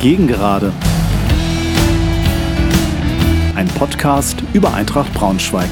[0.00, 0.72] Gegengerade.
[3.56, 5.68] Ein Podcast über Eintracht Braunschweig.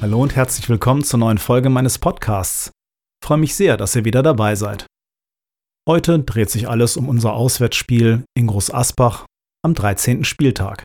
[0.00, 2.72] Hallo und herzlich willkommen zur neuen Folge meines Podcasts.
[3.22, 4.86] Ich freue mich sehr, dass ihr wieder dabei seid.
[5.88, 9.24] Heute dreht sich alles um unser Auswärtsspiel in Groß Asbach
[9.62, 10.24] am 13.
[10.24, 10.82] Spieltag.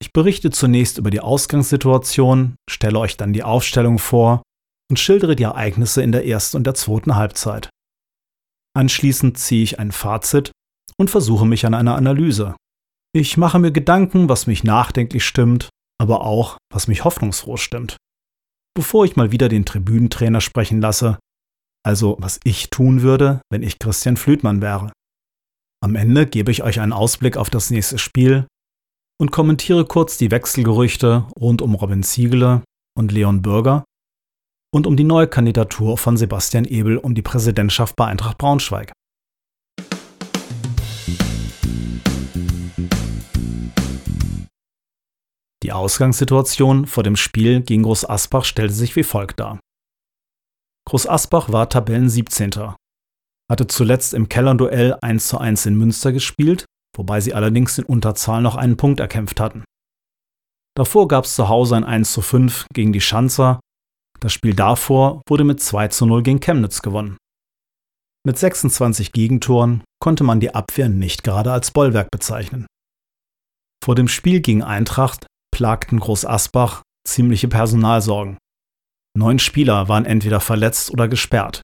[0.00, 4.42] Ich berichte zunächst über die Ausgangssituation, stelle euch dann die Aufstellung vor
[4.90, 7.70] und schildere die Ereignisse in der ersten und der zweiten Halbzeit.
[8.76, 10.50] Anschließend ziehe ich ein Fazit
[10.98, 12.56] und versuche mich an einer Analyse.
[13.14, 15.68] Ich mache mir Gedanken, was mich nachdenklich stimmt,
[16.00, 17.96] aber auch, was mich hoffnungsfroh stimmt.
[18.76, 21.18] Bevor ich mal wieder den Tribünentrainer sprechen lasse,
[21.84, 24.92] also was ich tun würde, wenn ich Christian Flütmann wäre.
[25.80, 28.46] Am Ende gebe ich euch einen Ausblick auf das nächste Spiel
[29.24, 32.62] und kommentiere kurz die Wechselgerüchte rund um Robin Ziegele
[32.94, 33.82] und Leon Bürger
[34.70, 38.92] und um die neue Kandidatur von Sebastian Ebel um die Präsidentschaft bei Eintracht Braunschweig.
[45.62, 49.58] Die Ausgangssituation vor dem Spiel gegen Groß Asbach stellte sich wie folgt dar.
[50.86, 52.74] Groß Asbach war Tabellen 17.
[53.50, 58.42] Hatte zuletzt im Kellerduell 1 zu 1 in Münster gespielt wobei sie allerdings in Unterzahl
[58.42, 59.64] noch einen Punkt erkämpft hatten.
[60.76, 63.60] Davor gab es zu Hause ein 1 zu 5 gegen die Schanzer.
[64.20, 67.16] Das Spiel davor wurde mit 2 zu 0 gegen Chemnitz gewonnen.
[68.26, 72.66] Mit 26 Gegentoren konnte man die Abwehr nicht gerade als Bollwerk bezeichnen.
[73.84, 78.38] Vor dem Spiel gegen Eintracht plagten Groß Asbach ziemliche Personalsorgen.
[79.16, 81.60] Neun Spieler waren entweder verletzt oder gesperrt.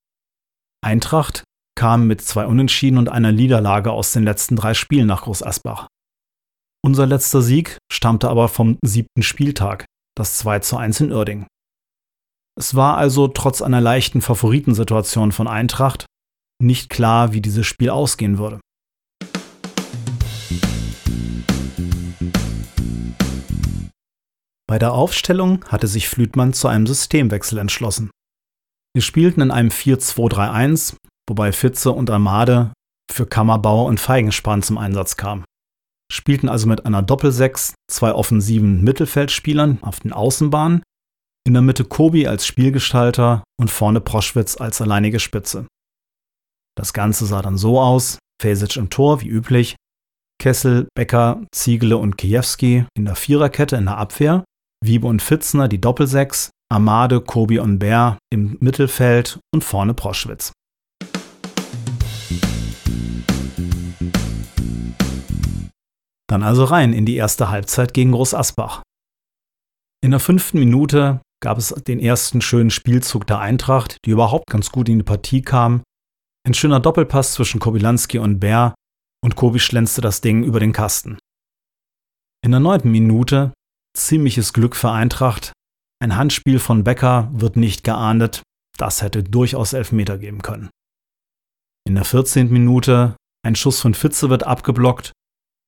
[0.84, 1.44] Eintracht
[1.80, 5.88] kamen mit zwei Unentschieden und einer Niederlage aus den letzten drei Spielen nach Groß Asbach.
[6.84, 11.46] Unser letzter Sieg stammte aber vom siebten Spieltag, das 2 zu 1 in Uerding.
[12.58, 16.04] Es war also trotz einer leichten Favoritensituation von Eintracht
[16.62, 18.60] nicht klar, wie dieses Spiel ausgehen würde.
[24.68, 28.10] Bei der Aufstellung hatte sich Flütmann zu einem Systemwechsel entschlossen.
[28.94, 30.96] Wir spielten in einem 4-2-3-1
[31.30, 32.72] wobei Fitze und Armade
[33.10, 35.44] für Kammerbauer und Feigenspan zum Einsatz kamen.
[36.12, 40.82] Spielten also mit einer Doppelsechs, zwei offensiven Mittelfeldspielern auf den Außenbahnen,
[41.46, 45.68] in der Mitte Kobi als Spielgestalter und vorne Proschwitz als alleinige Spitze.
[46.76, 49.76] Das Ganze sah dann so aus: Fesic im Tor, wie üblich,
[50.42, 54.44] Kessel, Becker, Ziegele und Kiewski in der Viererkette in der Abwehr,
[54.84, 60.52] Wiebe und Fitzner die Doppelsechs, Amade, Kobi und Bär im Mittelfeld und vorne Proschwitz.
[66.30, 68.82] Dann also rein in die erste Halbzeit gegen Groß Asbach.
[70.00, 74.70] In der fünften Minute gab es den ersten schönen Spielzug der Eintracht, die überhaupt ganz
[74.70, 75.82] gut in die Partie kam.
[76.46, 78.74] Ein schöner Doppelpass zwischen Kobilanski und Bär
[79.24, 81.18] und Kobi schlänzte das Ding über den Kasten.
[82.44, 83.52] In der neunten Minute
[83.98, 85.52] ziemliches Glück für Eintracht.
[86.00, 88.42] Ein Handspiel von Becker wird nicht geahndet.
[88.78, 90.70] Das hätte durchaus Elfmeter geben können.
[91.88, 92.52] In der 14.
[92.52, 95.10] Minute ein Schuss von Fitze wird abgeblockt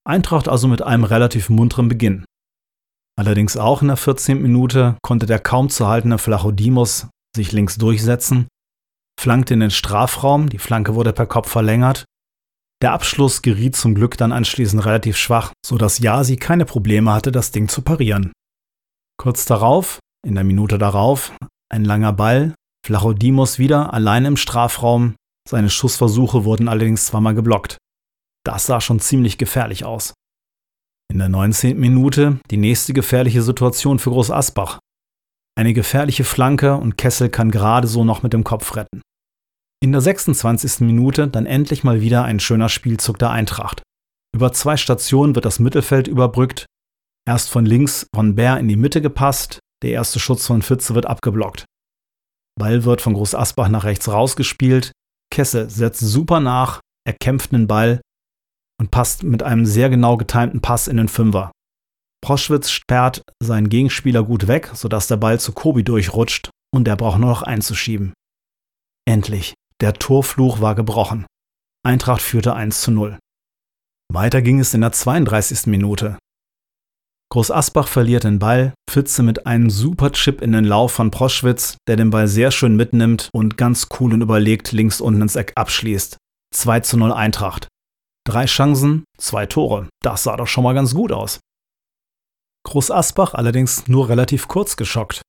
[0.04, 2.24] Eintracht also mit einem relativ munteren Beginn.
[3.18, 4.40] Allerdings auch in der 14.
[4.40, 8.48] Minute konnte der kaum zu haltende Flachodimos sich links durchsetzen,
[9.20, 12.04] flankte in den Strafraum, die Flanke wurde per Kopf verlängert.
[12.82, 17.52] Der Abschluss geriet zum Glück dann anschließend relativ schwach, sodass Yasi keine Probleme hatte, das
[17.52, 18.32] Ding zu parieren.
[19.19, 21.32] Kurz darauf, in der Minute darauf,
[21.72, 25.14] ein langer Ball, Flachodimos wieder allein im Strafraum,
[25.48, 27.78] seine Schussversuche wurden allerdings zweimal geblockt.
[28.44, 30.14] Das sah schon ziemlich gefährlich aus.
[31.12, 31.78] In der 19.
[31.78, 34.78] Minute die nächste gefährliche Situation für Groß Asbach.
[35.56, 39.02] Eine gefährliche Flanke und Kessel kann gerade so noch mit dem Kopf retten.
[39.82, 40.81] In der 26.
[40.81, 43.82] Minute dann endlich mal wieder ein schöner Spielzug der Eintracht.
[44.34, 46.66] Über zwei Stationen wird das Mittelfeld überbrückt.
[47.28, 51.06] Erst von links von Bär in die Mitte gepasst, der erste Schutz von Fitze wird
[51.06, 51.66] abgeblockt.
[52.58, 54.93] Ball wird von Groß Asbach nach rechts rausgespielt.
[55.31, 58.00] Kessel setzt super nach, er kämpft den Ball
[58.82, 61.52] und passt mit einem sehr genau getimten Pass in den Fünfer.
[62.20, 67.20] Proschwitz sperrt seinen Gegenspieler gut weg, sodass der Ball zu Kobi durchrutscht und der braucht
[67.20, 68.12] nur noch einzuschieben.
[69.08, 71.26] Endlich, der Torfluch war gebrochen.
[71.87, 73.19] Eintracht führte 1 zu 0.
[74.12, 75.67] Weiter ging es in der 32.
[75.67, 76.19] Minute.
[77.31, 81.76] Groß Asbach verliert den Ball, Pfütze mit einem super Chip in den Lauf von Proschwitz,
[81.87, 85.52] der den Ball sehr schön mitnimmt und ganz cool und überlegt links unten ins Eck
[85.55, 86.17] abschließt.
[86.52, 87.69] 2 zu 0 Eintracht.
[88.24, 89.88] Drei Chancen, zwei Tore.
[90.02, 91.40] Das sah doch schon mal ganz gut aus.
[92.64, 95.22] Groß Asbach allerdings nur relativ kurz geschockt.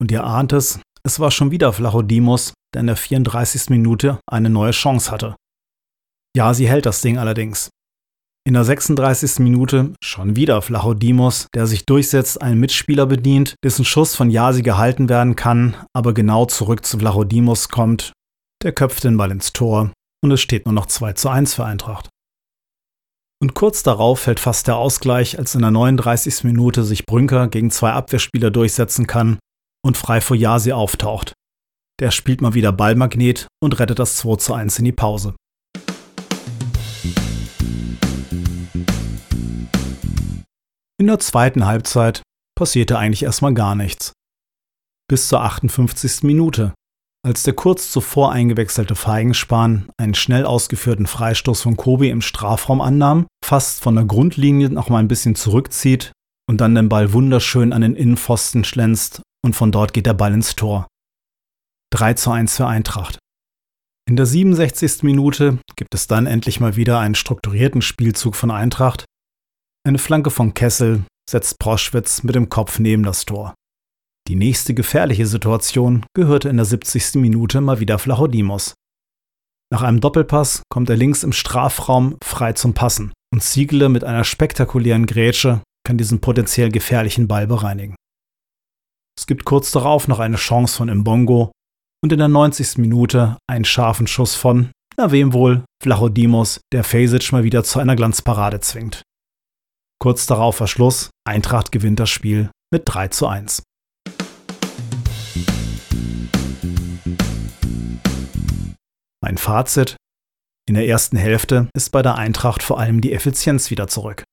[0.00, 3.70] Und ihr ahnt es, es war schon wieder Flachodimos, der in der 34.
[3.70, 5.36] Minute eine neue Chance hatte.
[6.36, 7.70] Ja, sie hält das Ding allerdings.
[8.46, 9.38] In der 36.
[9.40, 15.08] Minute schon wieder Flachodimos, der sich durchsetzt, einen Mitspieler bedient, dessen Schuss von Jasi gehalten
[15.08, 18.12] werden kann, aber genau zurück zu Flachodimos kommt.
[18.62, 19.92] Der köpft den Ball ins Tor
[20.22, 22.08] und es steht nur noch 2 zu 1 für Eintracht.
[23.42, 26.44] Und kurz darauf fällt fast der Ausgleich, als in der 39.
[26.44, 29.38] Minute sich Brünker gegen zwei Abwehrspieler durchsetzen kann
[29.82, 31.32] und frei vor Jasi auftaucht.
[32.00, 35.34] Der spielt mal wieder Ballmagnet und rettet das 2 zu 1 in die Pause.
[40.98, 42.20] In der zweiten Halbzeit
[42.54, 44.12] passierte eigentlich erstmal gar nichts.
[45.08, 46.24] Bis zur 58.
[46.24, 46.74] Minute,
[47.22, 53.26] als der kurz zuvor eingewechselte Feigenspan einen schnell ausgeführten Freistoß von Kobi im Strafraum annahm,
[53.44, 56.12] fast von der Grundlinie noch mal ein bisschen zurückzieht
[56.48, 60.32] und dann den Ball wunderschön an den Innenpfosten schlänzt und von dort geht der Ball
[60.32, 60.86] ins Tor.
[61.92, 63.18] 3 zu 1 für Eintracht.
[64.08, 65.02] In der 67.
[65.02, 69.04] Minute gibt es dann endlich mal wieder einen strukturierten Spielzug von Eintracht,
[69.86, 73.54] eine Flanke von Kessel setzt Proschwitz mit dem Kopf neben das Tor.
[74.30, 77.16] Die nächste gefährliche Situation gehörte in der 70.
[77.16, 78.74] Minute mal wieder Flachodimos.
[79.72, 84.22] Nach einem Doppelpass kommt er links im Strafraum frei zum Passen und Ziegele mit einer
[84.22, 87.96] spektakulären Grätsche kann diesen potenziell gefährlichen Ball bereinigen.
[89.18, 91.50] Es gibt kurz darauf noch eine Chance von Mbongo
[92.00, 92.78] und in der 90.
[92.78, 97.96] Minute einen scharfen Schuss von, na wem wohl, Flachodimos, der Fasic mal wieder zu einer
[97.96, 99.02] Glanzparade zwingt.
[100.00, 103.64] Kurz darauf Verschluss, Eintracht gewinnt das Spiel mit 3 zu 1.
[109.22, 109.96] Mein Fazit.
[110.66, 114.24] In der ersten Hälfte ist bei der Eintracht vor allem die Effizienz wieder zurück.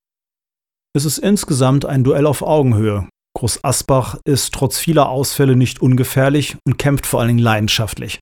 [0.96, 3.10] Es ist insgesamt ein Duell auf Augenhöhe.
[3.36, 8.20] Groß Asbach ist trotz vieler Ausfälle nicht ungefährlich und kämpft vor allen Dingen leidenschaftlich.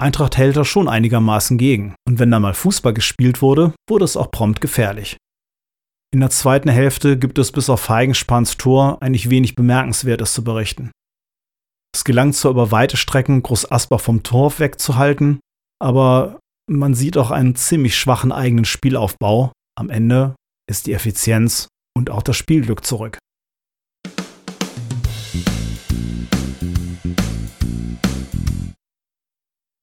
[0.00, 4.16] Eintracht hält da schon einigermaßen gegen, und wenn da mal Fußball gespielt wurde, wurde es
[4.16, 5.16] auch prompt gefährlich.
[6.12, 10.90] In der zweiten Hälfte gibt es bis auf Feigenspans Tor eigentlich wenig Bemerkenswertes zu berichten.
[11.94, 15.40] Es gelang zwar über weite Strecken Groß Asbach vom Tor wegzuhalten,
[15.84, 19.52] aber man sieht auch einen ziemlich schwachen eigenen Spielaufbau.
[19.78, 20.34] Am Ende
[20.66, 23.18] ist die Effizienz und auch das Spielglück zurück.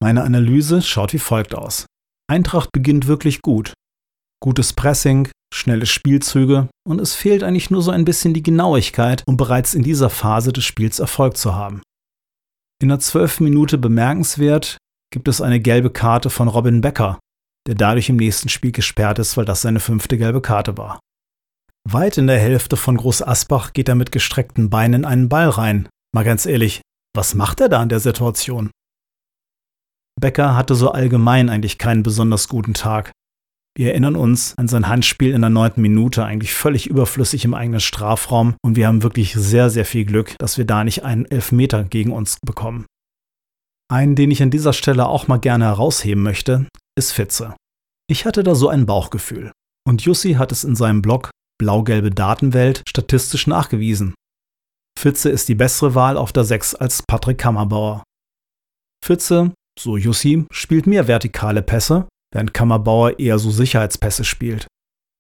[0.02, 1.86] Meine Analyse schaut wie folgt aus.
[2.28, 3.74] Eintracht beginnt wirklich gut.
[4.42, 9.38] Gutes Pressing, schnelle Spielzüge und es fehlt eigentlich nur so ein bisschen die Genauigkeit, um
[9.38, 11.84] bereits in dieser Phase des Spiels Erfolg zu haben.
[12.82, 14.78] In der zwölften Minute bemerkenswert
[15.12, 17.20] gibt es eine gelbe Karte von Robin Becker,
[17.68, 21.00] der dadurch im nächsten Spiel gesperrt ist, weil das seine fünfte gelbe Karte war.
[21.88, 25.50] Weit in der Hälfte von Groß Asbach geht er mit gestreckten Beinen in einen Ball
[25.50, 25.90] rein.
[26.14, 26.82] Mal ganz ehrlich,
[27.16, 28.72] was macht er da in der Situation?
[30.20, 33.12] Becker hatte so allgemein eigentlich keinen besonders guten Tag.
[33.76, 37.80] Wir erinnern uns an sein Handspiel in der neunten Minute, eigentlich völlig überflüssig im eigenen
[37.80, 38.56] Strafraum.
[38.62, 42.12] Und wir haben wirklich sehr, sehr viel Glück, dass wir da nicht einen Elfmeter gegen
[42.12, 42.86] uns bekommen.
[43.92, 46.68] Einen, den ich an dieser Stelle auch mal gerne herausheben möchte,
[46.98, 47.56] ist Fitze.
[48.10, 49.52] Ich hatte da so ein Bauchgefühl.
[49.86, 51.30] Und Jussi hat es in seinem Blog
[51.60, 54.16] Blau-gelbe Datenwelt statistisch nachgewiesen.
[54.98, 58.04] Fitze ist die bessere Wahl auf der 6 als Patrick Kammerbauer.
[59.04, 64.68] Fitze, so Jussi, spielt mehr vertikale Pässe während Kammerbauer eher so Sicherheitspässe spielt.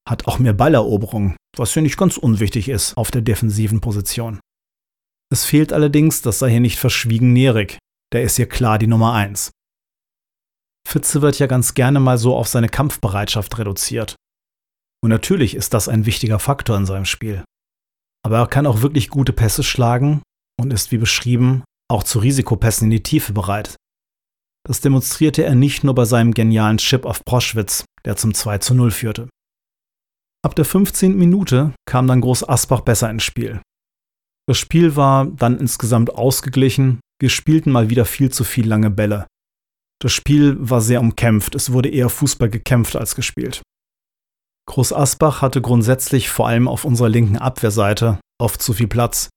[0.08, 4.40] Hat auch mehr Balleroberung, was ja nicht ganz unwichtig ist auf der defensiven Position.
[5.30, 7.78] Es fehlt allerdings, das sei hier nicht verschwiegen, Nerik.
[8.14, 9.52] Der ist hier klar die Nummer 1.
[10.88, 14.16] Fitze wird ja ganz gerne mal so auf seine Kampfbereitschaft reduziert.
[15.04, 17.44] Und natürlich ist das ein wichtiger Faktor in seinem Spiel.
[18.24, 20.22] Aber er kann auch wirklich gute Pässe schlagen
[20.60, 23.76] und ist wie beschrieben auch zu Risikopässen in die Tiefe bereit.
[24.66, 28.74] Das demonstrierte er nicht nur bei seinem genialen Chip auf Proschwitz, der zum 2 zu
[28.74, 29.30] 0 führte.
[30.44, 31.18] Ab der 15.
[31.18, 33.62] Minute kam dann Groß Asbach besser ins Spiel.
[34.48, 39.28] Das Spiel war dann insgesamt ausgeglichen, wir spielten mal wieder viel zu viel lange Bälle.
[40.02, 43.62] Das Spiel war sehr umkämpft, es wurde eher Fußball gekämpft als gespielt.
[44.68, 49.30] Groß Asbach hatte grundsätzlich vor allem auf unserer linken Abwehrseite oft zu viel Platz.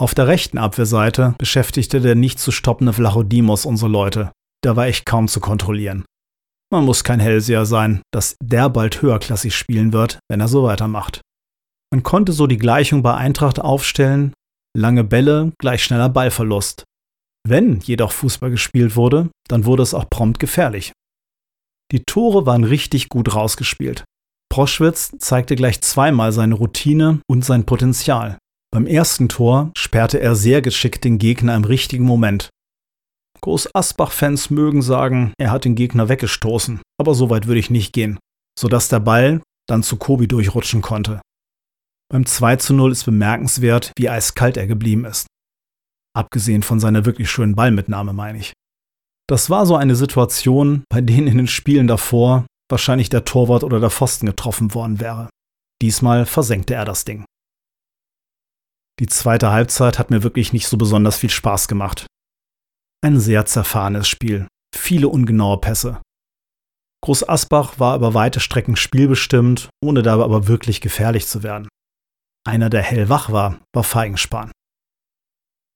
[0.00, 4.32] Auf der rechten Abwehrseite beschäftigte der nicht zu stoppende Vlachodimos unsere Leute.
[4.64, 6.04] Der war echt kaum zu kontrollieren.
[6.72, 11.20] Man muss kein Hellseher sein, dass der bald höherklassig spielen wird, wenn er so weitermacht.
[11.92, 14.32] Man konnte so die Gleichung bei Eintracht aufstellen,
[14.76, 16.84] lange Bälle gleich schneller Ballverlust.
[17.46, 20.92] Wenn jedoch Fußball gespielt wurde, dann wurde es auch prompt gefährlich.
[21.90, 24.04] Die Tore waren richtig gut rausgespielt.
[24.50, 28.38] Proschwitz zeigte gleich zweimal seine Routine und sein Potenzial.
[28.70, 32.48] Beim ersten Tor sperrte er sehr geschickt den Gegner im richtigen Moment.
[33.42, 37.92] Groß Asbach-Fans mögen sagen, er hat den Gegner weggestoßen, aber so weit würde ich nicht
[37.92, 38.18] gehen,
[38.58, 41.20] sodass der Ball dann zu Kobi durchrutschen konnte.
[42.12, 45.26] Beim 2 zu 0 ist bemerkenswert, wie eiskalt er geblieben ist.
[46.14, 48.52] Abgesehen von seiner wirklich schönen Ballmitnahme, meine ich.
[49.26, 53.80] Das war so eine Situation, bei denen in den Spielen davor wahrscheinlich der Torwart oder
[53.80, 55.30] der Pfosten getroffen worden wäre.
[55.80, 57.24] Diesmal versenkte er das Ding.
[59.00, 62.06] Die zweite Halbzeit hat mir wirklich nicht so besonders viel Spaß gemacht.
[63.02, 66.02] Ein sehr zerfahrenes Spiel, viele ungenaue Pässe.
[67.02, 71.68] Groß Asbach war über weite Strecken spielbestimmt, ohne dabei aber wirklich gefährlich zu werden.
[72.44, 74.50] Einer, der hellwach war, war Feigenspan.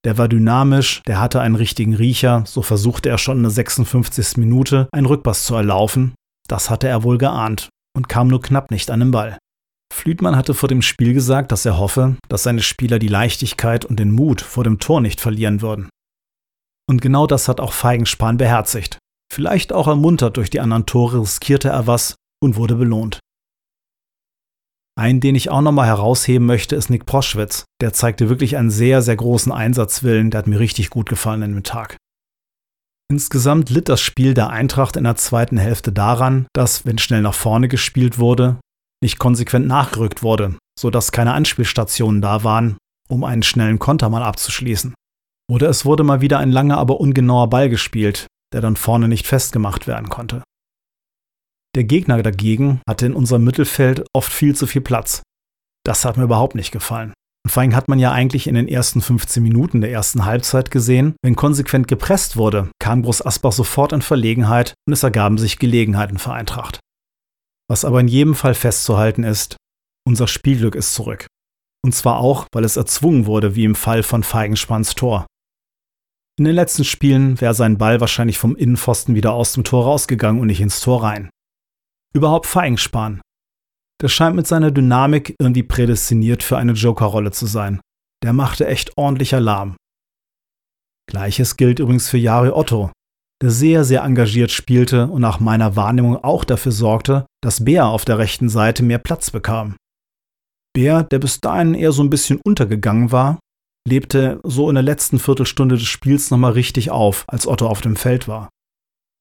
[0.04, 4.37] Der war dynamisch, der hatte einen richtigen Riecher, so versuchte er schon in der 56.
[4.37, 6.14] Minute einen Rückpass zu erlaufen.
[6.49, 9.38] Das hatte er wohl geahnt und kam nur knapp nicht an den Ball.
[9.92, 13.99] Flütmann hatte vor dem Spiel gesagt, dass er hoffe, dass seine Spieler die Leichtigkeit und
[13.99, 15.88] den Mut vor dem Tor nicht verlieren würden.
[16.88, 18.99] Und genau das hat auch Feigenspan beherzigt.
[19.32, 23.18] Vielleicht auch ermuntert durch die anderen Tore riskierte er was und wurde belohnt.
[24.98, 27.64] Einen, den ich auch nochmal herausheben möchte, ist Nick Proschwitz.
[27.82, 30.30] Der zeigte wirklich einen sehr, sehr großen Einsatzwillen.
[30.30, 31.96] Der hat mir richtig gut gefallen in dem Tag.
[33.08, 37.34] Insgesamt litt das Spiel der Eintracht in der zweiten Hälfte daran, dass, wenn schnell nach
[37.34, 38.56] vorne gespielt wurde,
[39.02, 44.94] nicht konsequent nachgerückt wurde, sodass keine Anspielstationen da waren, um einen schnellen Konter mal abzuschließen.
[45.48, 49.26] Oder es wurde mal wieder ein langer, aber ungenauer Ball gespielt, der dann vorne nicht
[49.26, 50.42] festgemacht werden konnte.
[51.76, 55.21] Der Gegner dagegen hatte in unserem Mittelfeld oft viel zu viel Platz.
[55.85, 57.12] Das hat mir überhaupt nicht gefallen.
[57.45, 60.71] Und vor allem hat man ja eigentlich in den ersten 15 Minuten der ersten Halbzeit
[60.71, 65.59] gesehen, wenn konsequent gepresst wurde, kam Groß Asbach sofort in Verlegenheit und es ergaben sich
[65.59, 66.80] Gelegenheiten für Eintracht.
[67.68, 69.59] Was aber in jedem Fall festzuhalten ist,
[70.09, 71.26] unser Spielglück ist zurück.
[71.85, 75.26] Und zwar auch, weil es erzwungen wurde, wie im Fall von Feigenspans Tor.
[76.38, 80.40] In den letzten Spielen wäre sein Ball wahrscheinlich vom Innenpfosten wieder aus dem Tor rausgegangen
[80.40, 81.28] und nicht ins Tor rein.
[82.16, 83.20] Überhaupt Feigenspan.
[84.00, 87.78] Der scheint mit seiner Dynamik irgendwie prädestiniert für eine Joker-Rolle zu sein.
[88.25, 89.76] Der machte echt ordentlich Alarm.
[91.11, 92.90] Gleiches gilt übrigens für Jari Otto,
[93.42, 98.06] der sehr, sehr engagiert spielte und nach meiner Wahrnehmung auch dafür sorgte, dass Bär auf
[98.06, 99.76] der rechten Seite mehr Platz bekam.
[100.75, 103.38] Bär, der bis dahin eher so ein bisschen untergegangen war,
[103.87, 107.94] lebte so in der letzten Viertelstunde des Spiels nochmal richtig auf, als Otto auf dem
[107.94, 108.49] Feld war.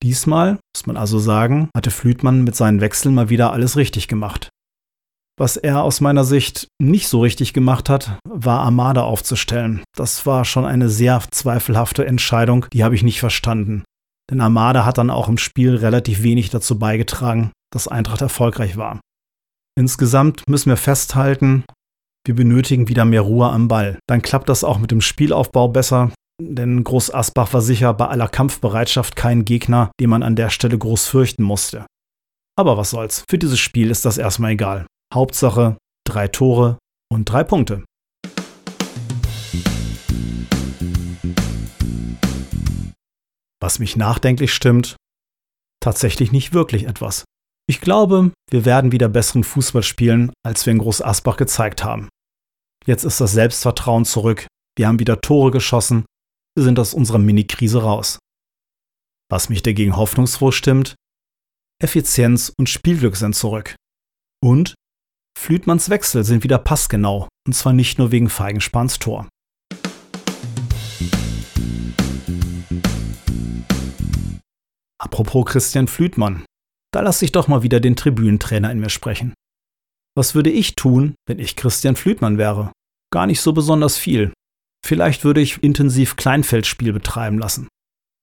[0.04, 4.50] Diesmal, muss man also sagen, hatte Flütmann mit seinen Wechseln mal wieder alles richtig gemacht.
[5.38, 9.84] Was er aus meiner Sicht nicht so richtig gemacht hat, war Armada aufzustellen.
[9.96, 13.84] Das war schon eine sehr zweifelhafte Entscheidung, die habe ich nicht verstanden.
[14.32, 19.02] Denn Armada hat dann auch im Spiel relativ wenig dazu beigetragen, dass Eintracht erfolgreich war.
[19.78, 21.66] Insgesamt müssen wir festhalten,
[22.26, 24.00] wir benötigen wieder mehr Ruhe am Ball.
[24.08, 26.12] Dann klappt das auch mit dem Spielaufbau besser,
[26.42, 30.78] denn Groß Asbach war sicher bei aller Kampfbereitschaft kein Gegner, den man an der Stelle
[30.78, 31.86] groß fürchten musste.
[32.58, 34.86] Aber was soll's, für dieses Spiel ist das erstmal egal.
[35.14, 36.78] Hauptsache drei Tore
[37.12, 37.84] und drei Punkte.
[43.62, 44.96] Was mich nachdenklich stimmt,
[45.82, 47.24] tatsächlich nicht wirklich etwas.
[47.68, 52.10] Ich glaube, wir werden wieder besseren Fußball spielen, als wir in Groß Asbach gezeigt haben.
[52.86, 54.46] Jetzt ist das Selbstvertrauen zurück,
[54.78, 56.06] wir haben wieder Tore geschossen,
[56.56, 58.20] sind aus unserer Mini-Krise raus.
[59.30, 60.96] Was mich dagegen hoffnungsfroh stimmt,
[61.82, 63.76] Effizienz und Spielglück sind zurück.
[64.42, 64.76] Und
[65.38, 69.28] Flütmanns Wechsel sind wieder passgenau, und zwar nicht nur wegen Feigenspans Tor.
[74.98, 76.46] Apropos Christian Flütmann,
[76.92, 79.34] da lasse ich doch mal wieder den Tribünentrainer in mir sprechen.
[80.16, 82.72] Was würde ich tun, wenn ich Christian Flütmann wäre?
[83.12, 84.32] Gar nicht so besonders viel.
[84.86, 87.68] Vielleicht würde ich intensiv Kleinfeldspiel betreiben lassen,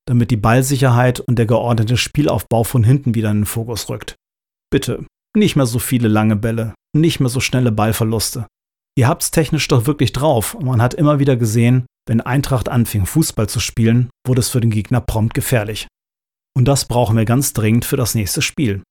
[0.07, 4.15] damit die Ballsicherheit und der geordnete Spielaufbau von hinten wieder in den Fokus rückt.
[4.71, 5.05] Bitte,
[5.35, 8.47] nicht mehr so viele lange Bälle, nicht mehr so schnelle Ballverluste.
[8.97, 13.05] Ihr habt's technisch doch wirklich drauf und man hat immer wieder gesehen, wenn Eintracht anfing
[13.05, 15.87] Fußball zu spielen, wurde es für den Gegner prompt gefährlich.
[16.55, 18.83] Und das brauchen wir ganz dringend für das nächste Spiel.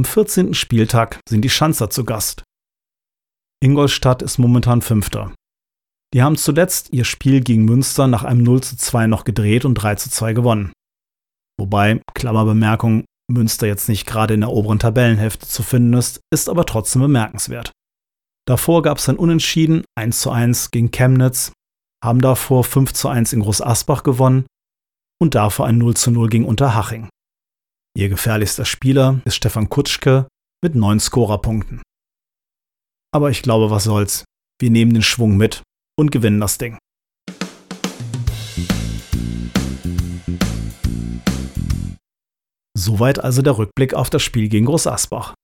[0.00, 0.54] Am 14.
[0.54, 2.42] Spieltag sind die Schanzer zu Gast.
[3.62, 5.34] Ingolstadt ist momentan Fünfter.
[6.14, 9.74] Die haben zuletzt ihr Spiel gegen Münster nach einem 0 zu 2 noch gedreht und
[9.74, 10.72] 3 zu 2 gewonnen.
[11.58, 16.64] Wobei, Klammerbemerkung, Münster jetzt nicht gerade in der oberen Tabellenhälfte zu finden ist, ist aber
[16.64, 17.70] trotzdem bemerkenswert.
[18.48, 21.52] Davor gab es ein Unentschieden 1 zu 1 gegen Chemnitz
[22.02, 24.46] haben davor 5 zu 1 in Groß Asbach gewonnen
[25.20, 27.10] und davor ein 0 zu 0 gegen Unterhaching.
[27.96, 30.28] Ihr gefährlichster Spieler ist Stefan Kutschke
[30.62, 31.82] mit neun Scorerpunkten.
[33.12, 34.24] Aber ich glaube, was soll's.
[34.60, 35.62] Wir nehmen den Schwung mit
[35.98, 36.78] und gewinnen das Ding.
[42.78, 45.34] Soweit also der Rückblick auf das Spiel gegen Groß Asbach.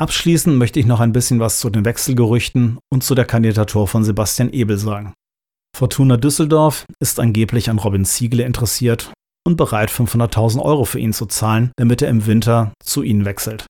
[0.00, 4.02] Abschließend möchte ich noch ein bisschen was zu den Wechselgerüchten und zu der Kandidatur von
[4.02, 5.14] Sebastian Ebel sagen.
[5.76, 9.12] Fortuna Düsseldorf ist angeblich an Robin Ziegele interessiert
[9.50, 13.66] und bereit, 500.000 Euro für ihn zu zahlen, damit er im Winter zu ihnen wechselt.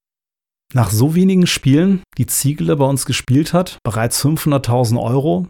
[0.73, 5.49] Nach so wenigen Spielen, die Ziegele bei uns gespielt hat, bereits 500.000 Euro,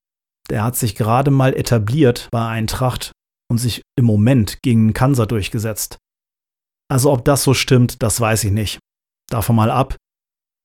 [0.48, 3.12] der hat sich gerade mal etabliert bei Eintracht
[3.50, 5.98] und sich im Moment gegen Kansa durchgesetzt.
[6.90, 8.78] Also ob das so stimmt, das weiß ich nicht.
[9.28, 9.96] Davon mal ab,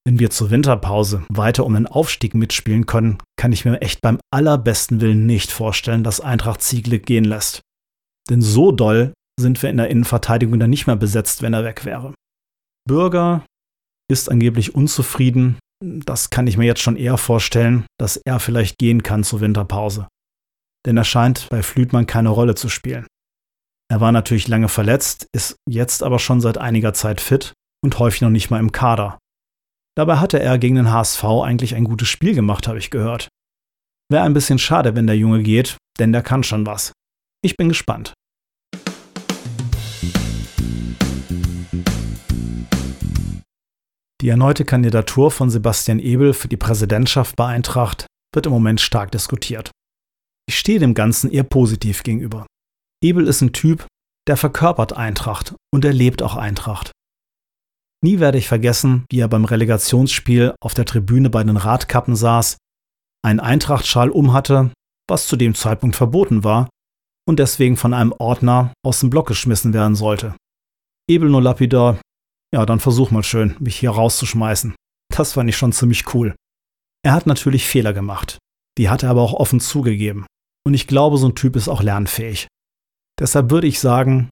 [0.08, 4.20] wenn wir zur Winterpause weiter um den Aufstieg mitspielen können, kann ich mir echt beim
[4.32, 7.62] allerbesten Willen nicht vorstellen, dass Eintracht Ziegele gehen lässt.
[8.30, 11.86] Denn so doll sind wir in der Innenverteidigung dann nicht mehr besetzt, wenn er weg
[11.86, 12.14] wäre.
[12.88, 13.46] Bürger
[14.10, 15.58] ist angeblich unzufrieden.
[15.84, 20.08] Das kann ich mir jetzt schon eher vorstellen, dass er vielleicht gehen kann zur Winterpause.
[20.86, 23.08] Denn er scheint bei Flütmann keine Rolle zu spielen.
[23.92, 28.22] Er war natürlich lange verletzt, ist jetzt aber schon seit einiger Zeit fit und häufig
[28.22, 29.20] noch nicht mal im Kader.
[29.96, 33.30] Dabei hatte er gegen den HSV eigentlich ein gutes Spiel gemacht, habe ich gehört.
[34.12, 36.92] Wäre ein bisschen schade, wenn der Junge geht, denn der kann schon was.
[37.44, 38.14] Ich bin gespannt.
[44.26, 49.12] Die erneute Kandidatur von Sebastian Ebel für die Präsidentschaft bei Eintracht wird im Moment stark
[49.12, 49.70] diskutiert.
[50.50, 52.48] Ich stehe dem Ganzen eher positiv gegenüber.
[53.04, 53.86] Ebel ist ein Typ,
[54.28, 56.90] der verkörpert Eintracht und er lebt auch Eintracht.
[58.04, 62.58] Nie werde ich vergessen, wie er beim Relegationsspiel auf der Tribüne bei den Radkappen saß,
[63.24, 64.72] einen Eintrachtschal umhatte,
[65.08, 66.68] was zu dem Zeitpunkt verboten war
[67.28, 70.36] und deswegen von einem Ordner aus dem Block geschmissen werden sollte.
[71.08, 72.00] Ebel nur lapidar,
[72.54, 74.76] ja, dann versuch mal schön, mich hier rauszuschmeißen.
[75.14, 76.36] Das fand ich schon ziemlich cool.
[77.04, 78.38] Er hat natürlich Fehler gemacht.
[78.78, 80.26] Die hat er aber auch offen zugegeben.
[80.66, 82.48] Und ich glaube, so ein Typ ist auch lernfähig.
[83.20, 84.30] Deshalb würde ich sagen,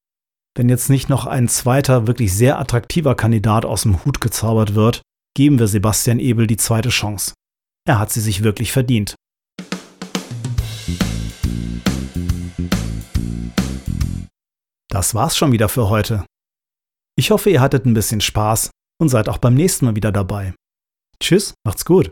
[0.55, 5.01] wenn jetzt nicht noch ein zweiter, wirklich sehr attraktiver Kandidat aus dem Hut gezaubert wird,
[5.35, 7.33] geben wir Sebastian Ebel die zweite Chance.
[7.87, 9.15] Er hat sie sich wirklich verdient.
[14.89, 16.23] Das war's schon wieder für heute.
[17.15, 20.53] Ich hoffe, ihr hattet ein bisschen Spaß und seid auch beim nächsten Mal wieder dabei.
[21.19, 22.11] Tschüss, macht's gut.